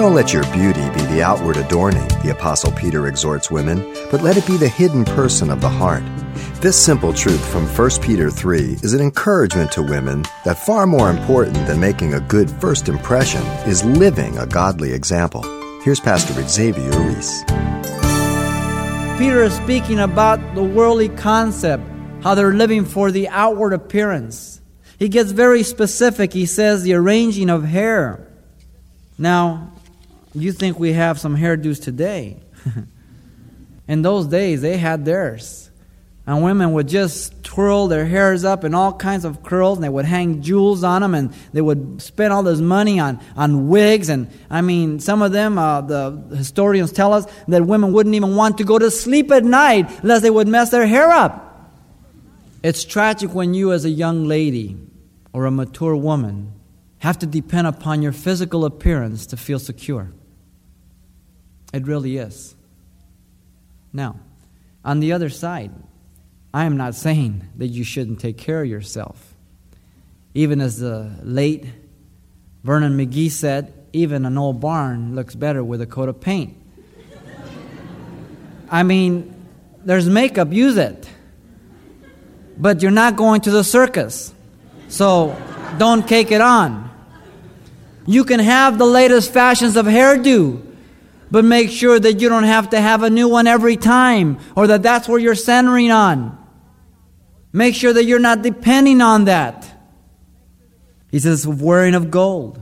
[0.00, 3.80] Don't let your beauty be the outward adorning, the Apostle Peter exhorts women,
[4.10, 6.02] but let it be the hidden person of the heart.
[6.62, 11.10] This simple truth from 1 Peter 3 is an encouragement to women that far more
[11.10, 15.42] important than making a good first impression is living a godly example.
[15.82, 17.44] Here's Pastor Xavier Reese.
[19.18, 21.84] Peter is speaking about the worldly concept,
[22.22, 24.62] how they're living for the outward appearance.
[24.98, 26.32] He gets very specific.
[26.32, 28.26] He says the arranging of hair.
[29.18, 29.74] Now,
[30.34, 32.40] you think we have some hairdos today.
[33.88, 35.70] In those days, they had theirs.
[36.26, 39.88] And women would just twirl their hairs up in all kinds of curls, and they
[39.88, 44.08] would hang jewels on them, and they would spend all this money on, on wigs.
[44.08, 48.36] And I mean, some of them, uh, the historians tell us that women wouldn't even
[48.36, 51.72] want to go to sleep at night unless they would mess their hair up.
[52.62, 54.76] It's tragic when you, as a young lady
[55.32, 56.52] or a mature woman,
[56.98, 60.12] have to depend upon your physical appearance to feel secure.
[61.72, 62.54] It really is.
[63.92, 64.16] Now,
[64.84, 65.70] on the other side,
[66.52, 69.34] I am not saying that you shouldn't take care of yourself.
[70.34, 71.66] Even as the late
[72.62, 76.56] Vernon McGee said, even an old barn looks better with a coat of paint.
[78.70, 79.34] I mean,
[79.84, 81.08] there's makeup, use it.
[82.56, 84.34] But you're not going to the circus.
[84.88, 85.36] So
[85.78, 86.90] don't cake it on.
[88.06, 90.69] You can have the latest fashions of hairdo,
[91.30, 94.66] but make sure that you don't have to have a new one every time or
[94.66, 96.36] that that's where you're centering on.
[97.52, 99.66] Make sure that you're not depending on that.
[101.10, 102.60] He says, wearing of gold,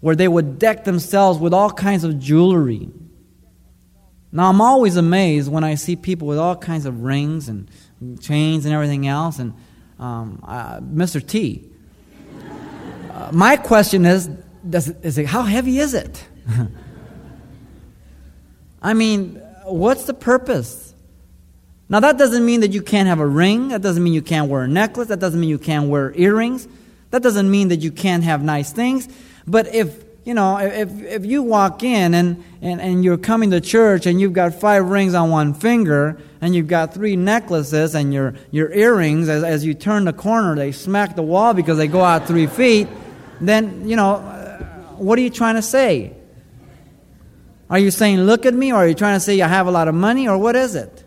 [0.00, 2.88] where they would deck themselves with all kinds of jewelry.
[4.32, 7.68] Now, I'm always amazed when I see people with all kinds of rings and
[8.20, 9.38] chains and everything else.
[9.38, 9.54] And
[9.98, 11.24] um, uh, Mr.
[11.24, 11.68] T,
[13.12, 14.28] uh, my question is,
[14.68, 16.26] does it, is it, how heavy is it?
[18.84, 20.94] I mean, what's the purpose?
[21.88, 23.68] Now, that doesn't mean that you can't have a ring.
[23.68, 25.08] That doesn't mean you can't wear a necklace.
[25.08, 26.68] That doesn't mean you can't wear earrings.
[27.10, 29.08] That doesn't mean that you can't have nice things.
[29.46, 33.60] But if, you know, if, if you walk in and, and, and you're coming to
[33.60, 38.12] church and you've got five rings on one finger and you've got three necklaces and
[38.12, 41.88] your, your earrings, as, as you turn the corner, they smack the wall because they
[41.88, 42.88] go out three feet,
[43.40, 44.18] then, you know,
[44.96, 46.14] what are you trying to say?
[47.70, 49.70] Are you saying, look at me, or are you trying to say I have a
[49.70, 51.04] lot of money, or what is it?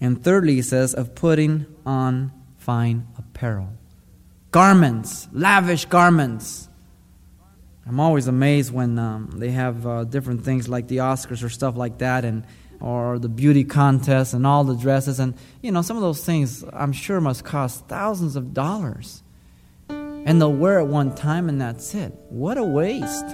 [0.00, 3.68] And thirdly, he says, of putting on fine apparel.
[4.50, 6.68] Garments, lavish garments.
[7.86, 11.76] I'm always amazed when um, they have uh, different things like the Oscars or stuff
[11.76, 12.44] like that, and
[12.80, 15.20] or the beauty contest and all the dresses.
[15.20, 19.22] And, you know, some of those things I'm sure must cost thousands of dollars.
[19.88, 22.12] And they'll wear it one time and that's it.
[22.28, 23.24] What a waste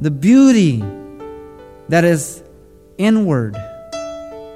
[0.00, 0.82] the beauty
[1.90, 2.42] that is
[2.96, 3.54] inward,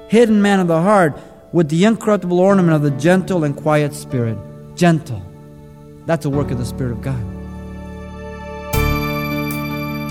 [0.09, 1.17] hidden man of the heart,
[1.53, 4.37] with the incorruptible ornament of the gentle and quiet spirit.
[4.75, 5.21] Gentle.
[6.07, 7.23] That's a work of the Spirit of God.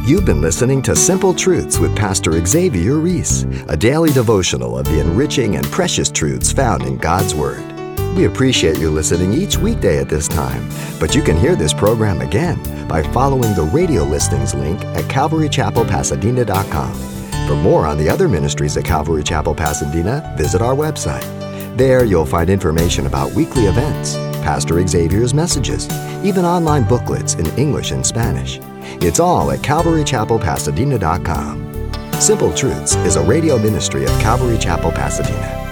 [0.08, 5.00] You've been listening to Simple Truths with Pastor Xavier Reese, a daily devotional of the
[5.00, 7.73] enriching and precious truths found in God's Word.
[8.14, 10.68] We appreciate you listening each weekday at this time,
[11.00, 16.94] but you can hear this program again by following the radio listings link at calvarychapelpasadena.com.
[17.48, 21.24] For more on the other ministries at Calvary Chapel Pasadena, visit our website.
[21.76, 24.14] There you'll find information about weekly events,
[24.44, 25.88] Pastor Xavier's messages,
[26.22, 28.60] even online booklets in English and Spanish.
[29.02, 31.90] It's all at calvarychapelpasadena.com.
[32.20, 35.63] Simple Truths is a radio ministry of Calvary Chapel, Pasadena.